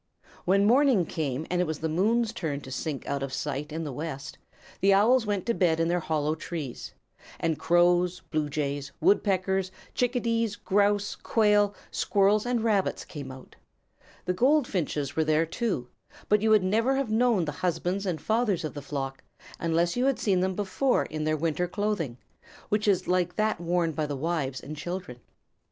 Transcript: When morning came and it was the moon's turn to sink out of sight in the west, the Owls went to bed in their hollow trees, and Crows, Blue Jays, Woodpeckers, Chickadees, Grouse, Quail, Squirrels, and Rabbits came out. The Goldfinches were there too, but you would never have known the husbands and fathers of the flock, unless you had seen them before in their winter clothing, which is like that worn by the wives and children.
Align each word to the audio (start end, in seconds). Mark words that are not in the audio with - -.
When 0.45 0.65
morning 0.65 1.05
came 1.05 1.45
and 1.51 1.61
it 1.61 1.67
was 1.67 1.77
the 1.77 1.87
moon's 1.87 2.33
turn 2.33 2.61
to 2.61 2.71
sink 2.71 3.05
out 3.05 3.21
of 3.21 3.31
sight 3.31 3.71
in 3.71 3.83
the 3.83 3.93
west, 3.93 4.39
the 4.79 4.95
Owls 4.95 5.27
went 5.27 5.45
to 5.45 5.53
bed 5.53 5.79
in 5.79 5.89
their 5.89 5.99
hollow 5.99 6.33
trees, 6.33 6.95
and 7.39 7.59
Crows, 7.59 8.19
Blue 8.31 8.49
Jays, 8.49 8.91
Woodpeckers, 8.99 9.71
Chickadees, 9.93 10.55
Grouse, 10.55 11.13
Quail, 11.15 11.75
Squirrels, 11.91 12.47
and 12.47 12.63
Rabbits 12.63 13.05
came 13.05 13.31
out. 13.31 13.55
The 14.25 14.33
Goldfinches 14.33 15.15
were 15.15 15.23
there 15.23 15.45
too, 15.45 15.87
but 16.27 16.41
you 16.41 16.49
would 16.49 16.63
never 16.63 16.95
have 16.95 17.11
known 17.11 17.45
the 17.45 17.51
husbands 17.61 18.07
and 18.07 18.19
fathers 18.19 18.63
of 18.63 18.73
the 18.73 18.81
flock, 18.81 19.23
unless 19.59 19.95
you 19.95 20.05
had 20.07 20.17
seen 20.17 20.39
them 20.39 20.55
before 20.55 21.05
in 21.05 21.25
their 21.25 21.37
winter 21.37 21.67
clothing, 21.67 22.17
which 22.69 22.87
is 22.87 23.07
like 23.07 23.35
that 23.35 23.61
worn 23.61 23.91
by 23.91 24.07
the 24.07 24.17
wives 24.17 24.61
and 24.61 24.75
children. 24.75 25.19